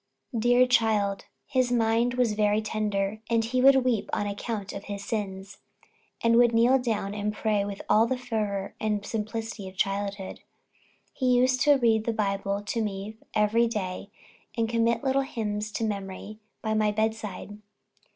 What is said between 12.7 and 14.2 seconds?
me every day,